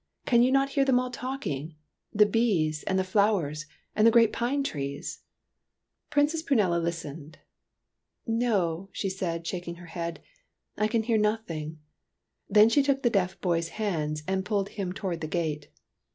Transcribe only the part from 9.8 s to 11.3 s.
head," I can hear